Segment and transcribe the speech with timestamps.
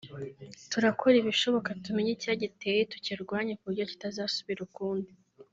[0.71, 5.11] turakora ibishoboka tumenye icyagiteye tukirwanye kuburyo kitazasubira ukundi